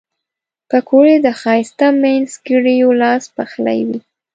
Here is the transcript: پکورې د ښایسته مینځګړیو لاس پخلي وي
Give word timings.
پکورې 0.69 1.15
د 1.25 1.27
ښایسته 1.41 1.87
مینځګړیو 2.01 2.89
لاس 3.01 3.23
پخلي 3.35 3.79
وي 3.87 3.99